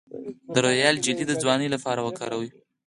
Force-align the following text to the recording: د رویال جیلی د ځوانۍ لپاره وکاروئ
د 0.53 0.55
رویال 0.65 0.95
جیلی 1.03 1.25
د 1.27 1.33
ځوانۍ 1.41 1.67
لپاره 1.75 2.01
وکاروئ 2.07 2.49